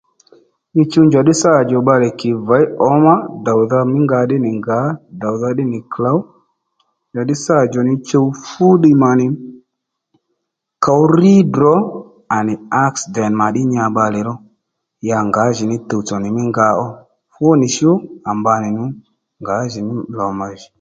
[0.73, 3.13] Nyi chuw njàddí sâdjò bbalè kì věy ǒmá
[3.45, 4.79] dòwdha mí nga nì ngǎ
[5.15, 6.19] ddòwdha ddí nì klǒw
[7.11, 9.25] njàddí sâdjò nyi chuw fúddiy mà nì
[10.83, 11.73] kǒw rŕ ddrǒ
[12.35, 12.53] à nì
[12.83, 14.35] aksident mà ddí nya bbalè ró
[15.09, 16.87] ya ngǎjì ní tuwtso nì mí nga ó
[17.33, 17.89] fú nì chú
[18.29, 18.69] à mba nì
[19.43, 20.67] ngǎjìní lò mà jì